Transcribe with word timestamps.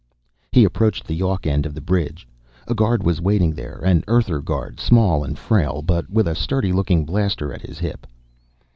He 0.51 0.63
approached 0.65 1.05
the 1.05 1.13
Yawk 1.13 1.45
end 1.45 1.67
of 1.67 1.75
the 1.75 1.79
bridge. 1.79 2.27
A 2.67 2.73
guard 2.73 3.03
was 3.03 3.21
waiting 3.21 3.53
there 3.53 3.77
an 3.85 4.03
Earther 4.07 4.39
guard, 4.41 4.79
small 4.79 5.23
and 5.23 5.37
frail, 5.37 5.83
but 5.83 6.09
with 6.09 6.27
a 6.27 6.33
sturdy 6.33 6.71
looking 6.73 7.05
blaster 7.05 7.53
at 7.53 7.61
his 7.61 7.77
hip. 7.77 8.07